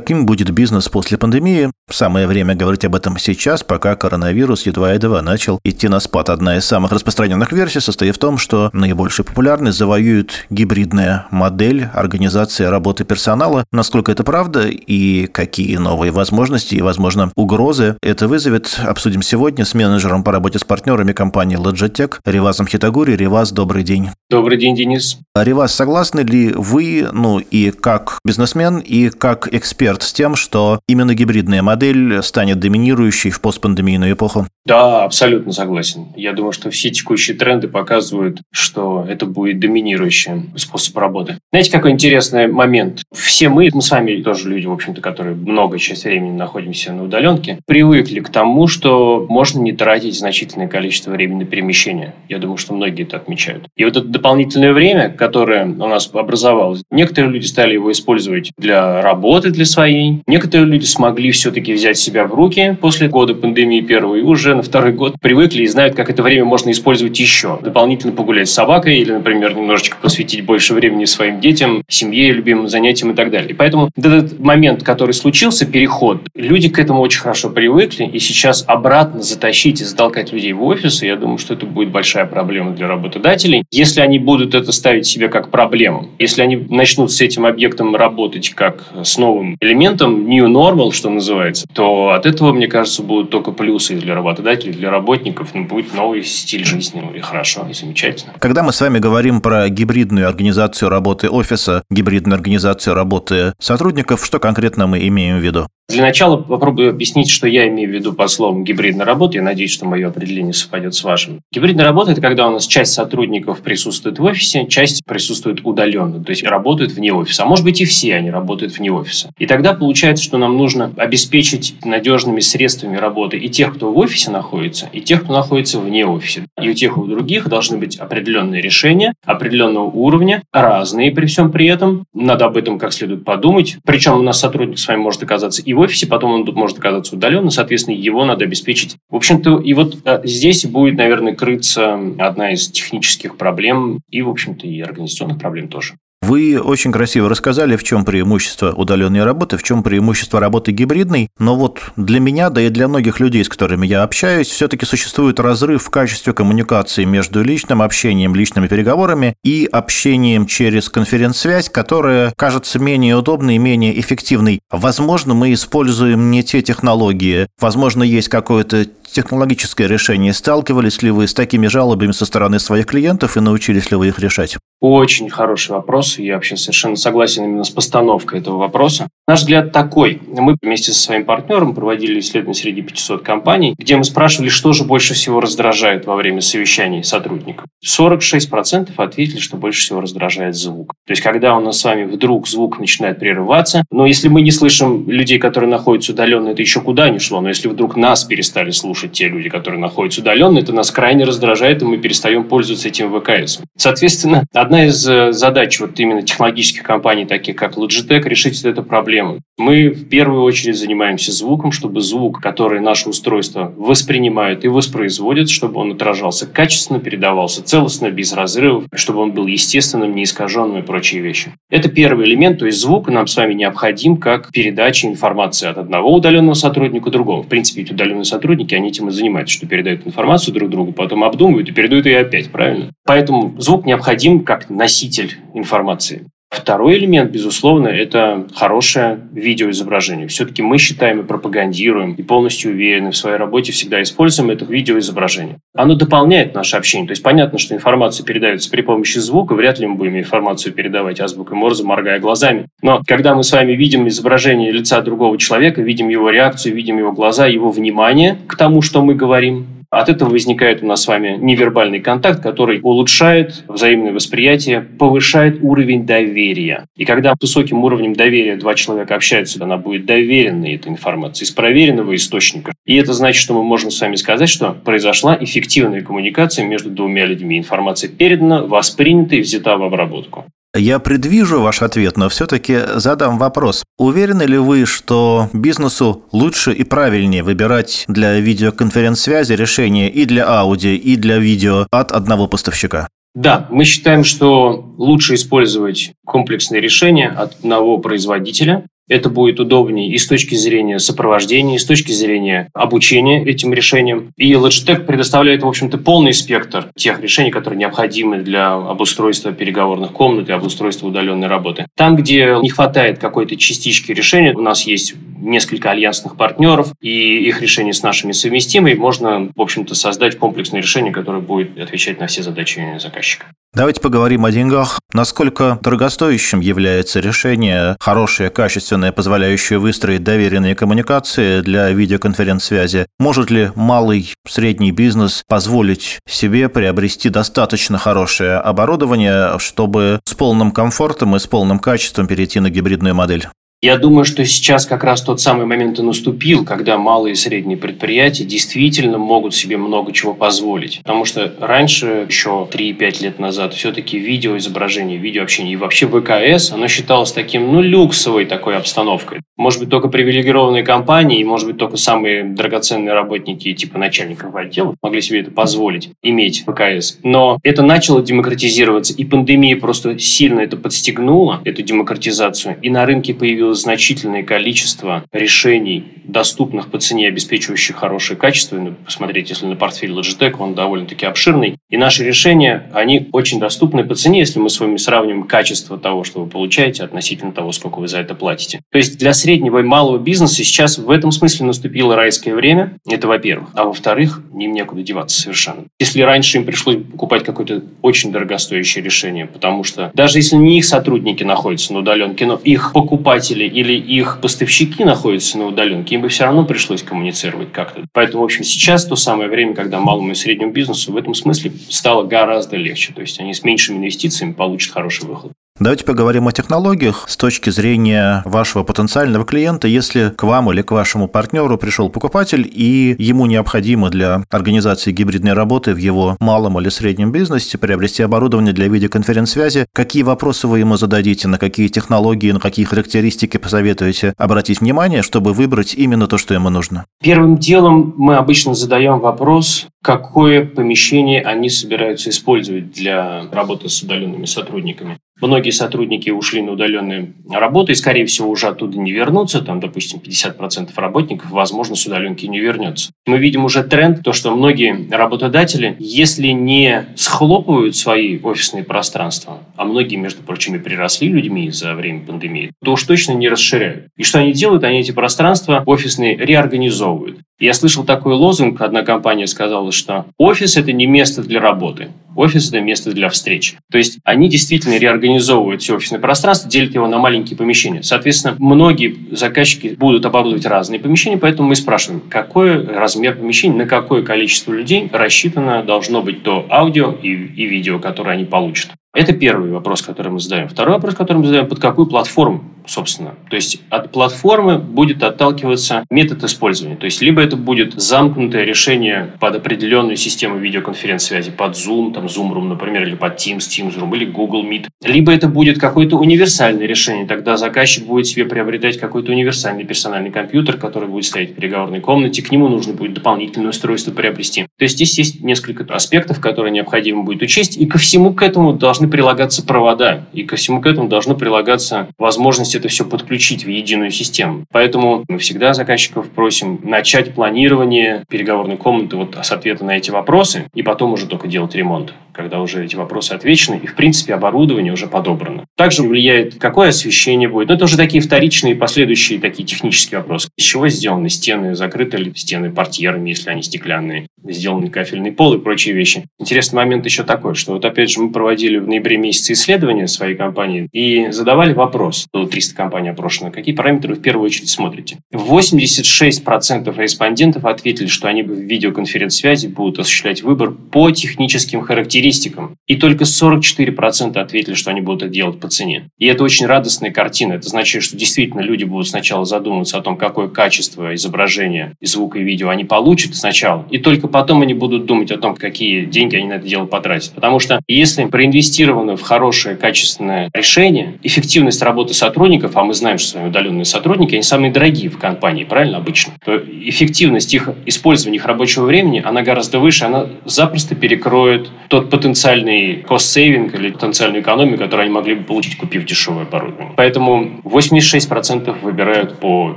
[0.00, 1.70] каким будет бизнес после пандемии.
[1.88, 6.30] Самое время говорить об этом сейчас, пока коронавирус едва-едва начал идти на спад.
[6.30, 12.64] Одна из самых распространенных версий состоит в том, что наибольшую популярность завоюет гибридная модель организации
[12.64, 13.64] работы персонала.
[13.70, 19.72] Насколько это правда и какие новые возможности и, возможно, угрозы это вызовет, обсудим сегодня с
[19.72, 23.12] менеджером по работе с партнерами компании Logitech Ревазом Хитагури.
[23.12, 24.10] Реваз, добрый день.
[24.28, 25.18] Добрый день, Денис.
[25.36, 31.14] Реваз, согласны ли вы, ну и как бизнесмен, и как эксперт с тем, что именно
[31.14, 31.75] гибридная модель
[32.22, 34.46] станет доминирующей в постпандемийную эпоху?
[34.66, 36.08] Да, абсолютно согласен.
[36.16, 41.38] Я думаю, что все текущие тренды показывают, что это будет доминирующий способ работы.
[41.52, 43.02] Знаете, какой интересный момент?
[43.14, 47.04] Все мы, мы с вами тоже люди, в общем-то, которые много часть времени находимся на
[47.04, 52.14] удаленке, привыкли к тому, что можно не тратить значительное количество времени на перемещение.
[52.28, 53.68] Я думаю, что многие это отмечают.
[53.76, 59.00] И вот это дополнительное время, которое у нас образовалось, некоторые люди стали его использовать для
[59.00, 60.22] работы, для своей.
[60.26, 64.62] Некоторые люди смогли все-таки взять себя в руки после года пандемии первой и уже на
[64.62, 67.58] второй год привыкли и знают, как это время можно использовать еще.
[67.62, 73.12] Дополнительно погулять с собакой или, например, немножечко посвятить больше времени своим детям, семье, любимым занятиям
[73.12, 73.50] и так далее.
[73.50, 78.64] И поэтому этот момент, который случился, переход, люди к этому очень хорошо привыкли, и сейчас
[78.66, 82.88] обратно затащить и затолкать людей в офисы, я думаю, что это будет большая проблема для
[82.88, 83.64] работодателей.
[83.70, 88.50] Если они будут это ставить себе как проблему, если они начнут с этим объектом работать
[88.50, 93.52] как с новым элементом, new normal, что называется, то от этого, мне кажется, будут только
[93.52, 97.00] плюсы для работодателей работодателей, для работников ну, будет новый стиль жизни.
[97.00, 98.34] Ну, и хорошо, и замечательно.
[98.38, 104.38] Когда мы с вами говорим про гибридную организацию работы офиса, гибридную организацию работы сотрудников, что
[104.38, 105.66] конкретно мы имеем в виду?
[105.88, 109.36] Для начала попробую объяснить, что я имею в виду по словам гибридная работа.
[109.36, 111.42] Я надеюсь, что мое определение совпадет с вашим.
[111.52, 116.30] Гибридная работа– это когда у нас часть сотрудников присутствует в офисе, часть присутствует удаленно, то
[116.30, 117.44] есть работают вне офиса.
[117.44, 119.30] А может быть и все они работают вне офиса.
[119.38, 124.32] И тогда получается, что нам нужно обеспечить надежными средствами работы и тех, кто в офисе
[124.36, 126.46] находится, и тех, кто находится вне офиса.
[126.60, 131.50] И у тех, и у других должны быть определенные решения, определенного уровня, разные при всем
[131.52, 132.04] при этом.
[132.14, 133.78] Надо об этом как следует подумать.
[133.84, 137.16] Причем у нас сотрудник с вами может оказаться и в офисе, потом он может оказаться
[137.16, 138.96] удаленно, соответственно, его надо обеспечить.
[139.10, 144.28] В общем-то, и вот э, здесь будет, наверное, крыться одна из технических проблем и, в
[144.28, 145.94] общем-то, и организационных проблем тоже.
[146.22, 151.54] Вы очень красиво рассказали, в чем преимущество удаленной работы, в чем преимущество работы гибридной, но
[151.54, 155.84] вот для меня, да и для многих людей, с которыми я общаюсь, все-таки существует разрыв
[155.84, 163.16] в качестве коммуникации между личным общением, личными переговорами и общением через конференц-связь, которая кажется менее
[163.16, 164.60] удобной и менее эффективной.
[164.70, 170.32] Возможно, мы используем не те технологии, возможно, есть какое-то технологическое решение.
[170.32, 174.18] Сталкивались ли вы с такими жалобами со стороны своих клиентов и научились ли вы их
[174.18, 174.58] решать?
[174.80, 176.05] Очень хороший вопрос.
[176.18, 179.08] Я вообще совершенно согласен именно с постановкой этого вопроса.
[179.28, 180.20] Наш взгляд такой.
[180.26, 184.84] Мы вместе со своим партнером проводили исследование среди 500 компаний, где мы спрашивали, что же
[184.84, 187.66] больше всего раздражает во время совещаний сотрудников.
[187.84, 190.94] 46% ответили, что больше всего раздражает звук.
[191.06, 194.50] То есть, когда у нас с вами вдруг звук начинает прерываться, но если мы не
[194.50, 197.40] слышим людей, которые находятся удаленно, это еще куда ни шло.
[197.40, 201.82] Но если вдруг нас перестали слушать те люди, которые находятся удаленно, это нас крайне раздражает,
[201.82, 203.60] и мы перестаем пользоваться этим ВКС.
[203.76, 209.40] Соответственно, Одна из э, задач вот именно технологических компаний, таких как Logitech, решить эту проблему.
[209.58, 215.80] Мы в первую очередь занимаемся звуком, чтобы звук, который наше устройство воспринимает и воспроизводит, чтобы
[215.80, 221.52] он отражался качественно, передавался целостно, без разрывов, чтобы он был естественным, неискаженным и прочие вещи.
[221.70, 226.12] Это первый элемент, то есть звук нам с вами необходим как передача информации от одного
[226.12, 227.42] удаленного сотрудника к другому.
[227.42, 231.24] В принципе, эти удаленные сотрудники, они этим и занимаются, что передают информацию друг другу, потом
[231.24, 232.92] обдумывают и передают ее опять, правильно?
[233.04, 236.26] Поэтому звук необходим как носитель информации.
[236.48, 240.28] Второй элемент, безусловно, это хорошее видеоизображение.
[240.28, 245.58] Все-таки мы считаем и пропагандируем, и полностью уверены в своей работе, всегда используем это видеоизображение.
[245.74, 247.08] Оно дополняет наше общение.
[247.08, 251.20] То есть понятно, что информация передается при помощи звука, вряд ли мы будем информацию передавать
[251.20, 252.66] азбукой Морзе, моргая глазами.
[252.80, 257.12] Но когда мы с вами видим изображение лица другого человека, видим его реакцию, видим его
[257.12, 261.36] глаза, его внимание к тому, что мы говорим, от этого возникает у нас с вами
[261.40, 266.86] невербальный контакт, который улучшает взаимное восприятие, повышает уровень доверия.
[266.96, 271.50] И когда с высоким уровнем доверия два человека общаются, она будет доверенной этой информации, из
[271.50, 272.72] проверенного источника.
[272.84, 277.26] И это значит, что мы можем с вами сказать, что произошла эффективная коммуникация между двумя
[277.26, 277.58] людьми.
[277.58, 280.44] Информация передана, воспринята и взята в обработку.
[280.76, 283.84] Я предвижу ваш ответ, но все-таки задам вопрос.
[283.98, 290.90] Уверены ли вы, что бизнесу лучше и правильнее выбирать для видеоконференц-связи решение и для аудио,
[290.90, 293.08] и для видео от одного поставщика?
[293.34, 300.18] Да, мы считаем, что лучше использовать комплексные решения от одного производителя, Это будет удобнее и
[300.18, 304.32] с точки зрения сопровождения, и с точки зрения обучения этим решениям.
[304.36, 310.48] И Logitech предоставляет, в общем-то, полный спектр тех решений, которые необходимы для обустройства переговорных комнат
[310.48, 311.86] и обустройства удаленной работы.
[311.96, 315.14] Там, где не хватает какой-то частички решения, у нас есть
[315.46, 320.82] несколько альянсных партнеров, и их решения с нашими совместимы, и можно, в общем-то, создать комплексное
[320.82, 323.46] решение, которое будет отвечать на все задачи заказчика.
[323.76, 324.98] Давайте поговорим о деньгах.
[325.12, 333.06] Насколько дорогостоящим является решение хорошее, качественное, позволяющее выстроить доверенные коммуникации для видеоконференц-связи?
[333.18, 341.36] Может ли малый, средний бизнес позволить себе приобрести достаточно хорошее оборудование, чтобы с полным комфортом
[341.36, 343.46] и с полным качеством перейти на гибридную модель?
[343.82, 347.76] Я думаю, что сейчас как раз тот самый момент и наступил, когда малые и средние
[347.76, 351.00] предприятия действительно могут себе много чего позволить.
[351.02, 357.32] Потому что раньше, еще 3-5 лет назад, все-таки видеоизображение, видеообщение и вообще ВКС, оно считалось
[357.32, 359.40] таким, ну, люксовой такой обстановкой.
[359.58, 364.96] Может быть, только привилегированные компании, и, может быть, только самые драгоценные работники, типа начальников отделов,
[365.02, 367.18] могли себе это позволить, иметь ВКС.
[367.22, 373.34] Но это начало демократизироваться, и пандемия просто сильно это подстегнула, эту демократизацию, и на рынке
[373.34, 378.76] появилось появилось значительное количество решений, доступных по цене, обеспечивающих хорошее качество.
[378.76, 381.76] Ну, посмотрите, если на портфель Logitech, он довольно-таки обширный.
[381.88, 386.24] И наши решения, они очень доступны по цене, если мы с вами сравним качество того,
[386.24, 388.80] что вы получаете, относительно того, сколько вы за это платите.
[388.90, 392.96] То есть для среднего и малого бизнеса сейчас в этом смысле наступило райское время.
[393.08, 393.70] Это во-первых.
[393.74, 395.84] А во-вторых, им некуда деваться совершенно.
[395.98, 400.84] Если раньше им пришлось покупать какое-то очень дорогостоящее решение, потому что даже если не их
[400.84, 406.22] сотрудники находятся на удаленке, но их покупатели производители или их поставщики находятся на удаленке, им
[406.22, 408.04] бы все равно пришлось коммуницировать как-то.
[408.12, 411.72] Поэтому, в общем, сейчас то самое время, когда малому и среднему бизнесу в этом смысле
[411.88, 413.12] стало гораздо легче.
[413.12, 415.52] То есть они с меньшими инвестициями получат хороший выход.
[415.78, 419.86] Давайте поговорим о технологиях с точки зрения вашего потенциального клиента.
[419.86, 425.52] Если к вам или к вашему партнеру пришел покупатель, и ему необходимо для организации гибридной
[425.52, 430.96] работы в его малом или среднем бизнесе приобрести оборудование для видеоконференц-связи, какие вопросы вы ему
[430.96, 436.54] зададите, на какие технологии, на какие характеристики посоветуете обратить внимание, чтобы выбрать именно то, что
[436.54, 437.04] ему нужно?
[437.22, 444.46] Первым делом мы обычно задаем вопрос, какое помещение они собираются использовать для работы с удаленными
[444.46, 445.18] сотрудниками.
[445.40, 449.60] Многие сотрудники ушли на удаленную работу и, скорее всего, уже оттуда не вернутся.
[449.60, 453.10] Там, допустим, 50% работников, возможно, с удаленки не вернется.
[453.26, 459.84] Мы видим уже тренд, то, что многие работодатели, если не схлопывают свои офисные пространства, а
[459.84, 464.08] многие, между прочим, и приросли людьми за время пандемии, то уж точно не расширяют.
[464.16, 464.84] И что они делают?
[464.84, 467.40] Они эти пространства офисные реорганизовывают.
[467.58, 472.68] Я слышал такой лозунг, одна компания сказала, что офис– это не место для работы, офис–
[472.70, 473.76] это место для встреч.
[473.90, 478.02] То есть они действительно реорганизовывают все офисное пространство, делят его на маленькие помещения.
[478.02, 484.22] Соответственно, многие заказчики будут оборудовать разные помещения, поэтому мы спрашиваем, какой размер помещения, на какое
[484.22, 488.90] количество людей рассчитано должно быть то аудио и, и видео, которое они получат.
[489.16, 490.68] Это первый вопрос, который мы задаем.
[490.68, 493.34] Второй вопрос, который мы задаем, под какую платформу, собственно.
[493.48, 496.96] То есть от платформы будет отталкиваться метод использования.
[496.96, 502.52] То есть либо это будет замкнутое решение под определенную систему видеоконференц-связи, под Zoom, там Zoom
[502.52, 504.86] Room, например, или под Teams, Teams Room, или Google Meet.
[505.04, 507.26] Либо это будет какое-то универсальное решение.
[507.26, 512.42] Тогда заказчик будет себе приобретать какой-то универсальный персональный компьютер, который будет стоять в переговорной комнате.
[512.42, 514.62] К нему нужно будет дополнительное устройство приобрести.
[514.78, 517.76] То есть здесь есть несколько аспектов, которые необходимо будет учесть.
[517.76, 521.34] И ко всему к этому должны должны прилагаться провода, и ко всему к этому должно
[521.34, 524.64] прилагаться возможность это все подключить в единую систему.
[524.70, 530.66] Поэтому мы всегда заказчиков просим начать планирование переговорной комнаты вот с ответа на эти вопросы,
[530.74, 534.92] и потом уже только делать ремонт когда уже эти вопросы отвечены, и, в принципе, оборудование
[534.92, 535.64] уже подобрано.
[535.74, 537.68] Также влияет, какое освещение будет.
[537.68, 540.48] Но это уже такие вторичные последующие такие технические вопросы.
[540.56, 545.58] Из чего сделаны стены, закрыты ли стены портьерами, если они стеклянные, сделаны кафельный пол и
[545.58, 546.26] прочие вещи.
[546.38, 550.36] Интересный момент еще такой, что вот опять же мы проводили в ноябре месяце исследования своей
[550.36, 555.18] компании и задавали вопрос, было 300 компаний опрошено, какие параметры вы в первую очередь смотрите.
[555.32, 562.76] 86% респондентов ответили, что они в видеоконференц-связи будут осуществлять выбор по техническим характеристикам.
[562.86, 566.08] И только 44% ответили, что они будут это делать по цене.
[566.18, 567.54] И это очень радостная картина.
[567.54, 572.38] Это значит, что действительно люди будут сначала задумываться о том, какое качество изображения, и звука
[572.38, 573.86] и видео они получат сначала.
[573.90, 577.32] И только потом они будут думать о том, какие деньги они на это дело потратят.
[577.32, 583.18] Потому что если проинвестировано в хорошее, качественное решение, эффективность работы сотрудников сотрудников, а мы знаем,
[583.18, 588.36] что свои удаленные сотрудники, они самые дорогие в компании, правильно, обычно, то эффективность их использования
[588.36, 594.78] их рабочего времени, она гораздо выше, она запросто перекроет тот потенциальный cost-saving или потенциальную экономию,
[594.78, 596.92] которую они могли бы получить, купив дешевое оборудование.
[596.96, 599.76] Поэтому 86% выбирают по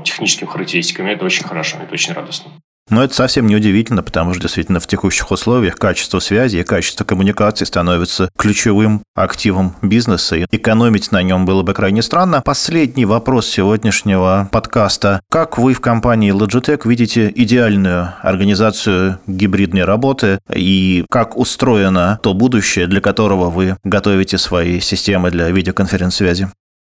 [0.04, 2.52] техническим характеристикам, это очень хорошо, это очень радостно.
[2.89, 7.03] Но это совсем не удивительно, потому что действительно в текущих условиях качество связи и качество
[7.03, 12.41] коммуникации становится ключевым активом бизнеса, и экономить на нем было бы крайне странно.
[12.43, 15.22] Последний вопрос сегодняшнего подкаста.
[15.29, 22.88] Как вы в компании Logitech видите идеальную организацию гибридной работы и как устроено то будущее,
[22.88, 26.50] для которого вы готовите свои системы для видеоконференц-связи?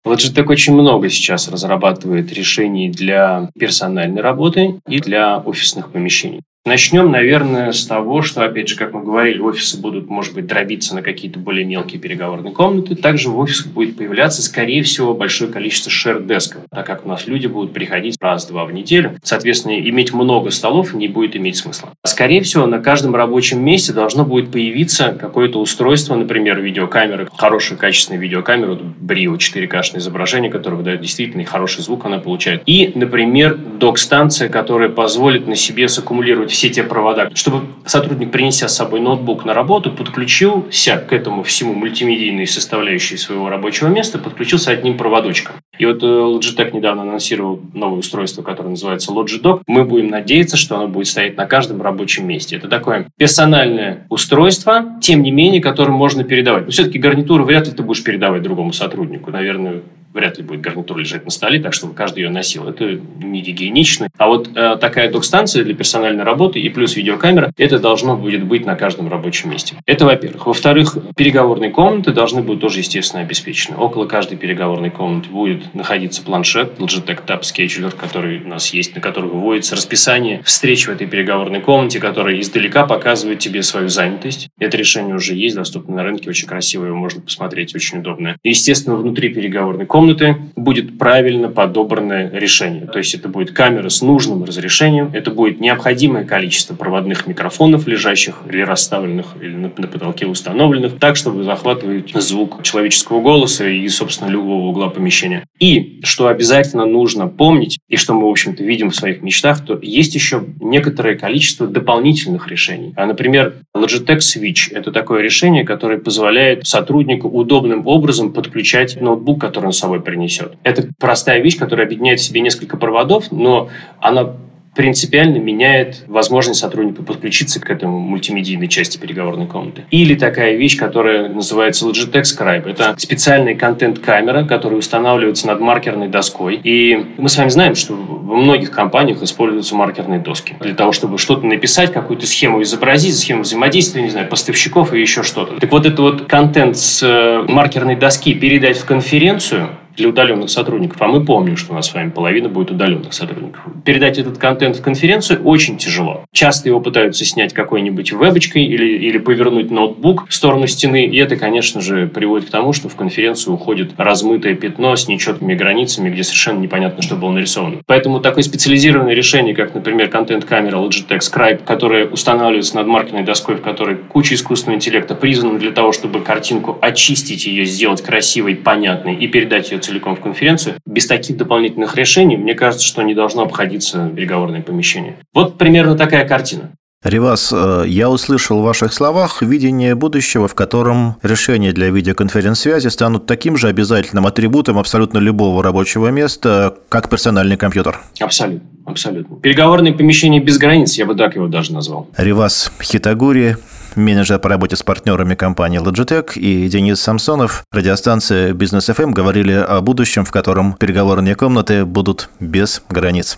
[0.10, 6.42] Logitech очень много сейчас разрабатывает решений для персональной работы и для офисных помещений.
[6.66, 10.94] Начнем, наверное, с того, что, опять же, как мы говорили, офисы будут, может быть, дробиться
[10.94, 12.96] на какие-то более мелкие переговорные комнаты.
[12.96, 17.48] Также в офисах будет появляться, скорее всего, большое количество шер-десков, так как у нас люди
[17.48, 19.16] будут приходить раз-два в неделю.
[19.24, 21.94] Соответственно, иметь много столов не будет иметь смысла.
[22.06, 28.20] Скорее всего, на каждом рабочем месте должно будет появиться какое-то устройство, например, видеокамера, хорошая качественная
[28.20, 32.64] видеокамера, Brio 4К изображение, которое выдает действительно хороший звук, она получает.
[32.66, 38.76] И, например, док-станция, которая позволит на себе саккумулировать все те провода, чтобы сотрудник, принеся с
[38.76, 44.98] собой ноутбук на работу, подключился к этому всему мультимедийной составляющей своего рабочего места, подключился одним
[44.98, 45.56] проводочком.
[45.78, 49.62] И вот э, Logitech недавно анонсировал новое устройство, которое называется Logidock.
[49.66, 52.58] Мы будем надеяться, что оно будет стоять на каждом рабочем месте.
[52.58, 56.66] Это такое персональное устройство, тем не менее, которое можно передавать.
[56.66, 59.32] Но все-таки гарнитуру вряд ли ты будешь передавать другому сотруднику.
[59.32, 59.82] Наверное,
[60.14, 62.68] вряд ли будет гарнитура лежать на столе, так чтобы каждый ее носил.
[62.68, 64.10] Это не гигиенично.
[64.18, 68.66] А вот э, такая док-станция для персональной работы и плюс видеокамера, это должно будет быть
[68.66, 69.76] на каждом рабочем месте.
[69.86, 70.48] Это во-первых.
[70.48, 73.78] Во-вторых, переговорные комнаты должны быть тоже, естественно, обеспечены.
[73.78, 79.02] Около каждой переговорной комнаты будет находиться планшет Logitech Tab Scheduler, который у нас есть, на
[79.02, 84.50] который выводится расписание встреч в этой переговорной комнате, которая издалека показывает тебе свою занятость.
[84.60, 88.38] Это решение уже есть, доступно на рынке, очень красивое, его можно посмотреть, очень удобное.
[88.44, 92.86] Естественно, внутри переговорной комнаты комнаты будет правильно подобранное решение.
[92.86, 98.44] То есть это будет камера с нужным разрешением, это будет необходимое количество проводных микрофонов, лежащих
[98.50, 104.30] или расставленных, или на, на потолке установленных, так, чтобы захватывать звук человеческого голоса и, собственно,
[104.30, 105.44] любого угла помещения.
[105.60, 109.78] И, что обязательно нужно помнить, и что мы, в общем-то, видим в своих мечтах, то
[109.82, 112.94] есть еще некоторое количество дополнительных решений.
[112.96, 119.66] А, например, Logitech Switch– это такое решение, которое позволяет сотруднику удобным образом подключать ноутбук, который
[119.66, 120.54] он собой принесет.
[120.64, 123.70] Это простая вещь, которая объединяет в себе несколько проводов, но
[124.00, 124.36] она
[124.76, 129.84] принципиально меняет возможность сотрудника подключиться к этому мультимедийной части переговорной комнаты.
[129.92, 132.70] Или такая вещь, которая называется Logitech Scribe.
[132.70, 136.60] Это специальная контент-камера, которая устанавливается над маркерной доской.
[136.64, 141.18] И мы с вами знаем, что во многих компаниях используются маркерные доски для того, чтобы
[141.18, 145.60] что-то написать, какую-то схему изобразить, схему взаимодействия, не знаю, поставщиков и еще что-то.
[145.60, 151.02] Так вот, это вот контент с э, маркерной доски передать в конференцию– для удаленных сотрудников,
[151.02, 153.62] а мы помним, что у нас с вами половина будет удаленных сотрудников.
[153.86, 156.26] Передать этот контент в конференцию очень тяжело.
[156.32, 161.36] Часто его пытаются снять какой-нибудь вебочкой или, или повернуть ноутбук в сторону стены, и это,
[161.36, 166.24] конечно же, приводит к тому, что в конференцию уходит размытое пятно с нечеткими границами, где
[166.24, 167.80] совершенно непонятно, что было нарисовано.
[167.86, 173.62] Поэтому такое специализированное решение, как, например, контент-камера Logitech Scribe, которая устанавливается над маркерной доской, в
[173.62, 179.28] которой куча искусственного интеллекта призвана для того, чтобы картинку очистить ее, сделать красивой, понятной и
[179.28, 180.76] передать ее целиком в конференцию.
[180.86, 185.18] Без таких дополнительных решений, мне кажется, что не должно обходиться переговорное помещение.
[185.34, 186.72] Вот примерно такая картина.
[187.02, 193.26] Ривас, э, я услышал в ваших словах видение будущего, в котором решения для видеоконференц-связи станут
[193.26, 198.02] таким же обязательным атрибутом абсолютно любого рабочего места, как персональный компьютер.
[198.20, 198.68] Абсолютно.
[198.86, 199.38] Абсолютно.
[199.38, 202.10] Переговорное помещение без границ, я бы так его даже назвал.
[202.18, 203.56] Ривас Хитагури,
[204.00, 209.82] менеджер по работе с партнерами компании Logitech, и Денис Самсонов, радиостанция Бизнес FM, говорили о
[209.82, 213.38] будущем, в котором переговорные комнаты будут без границ.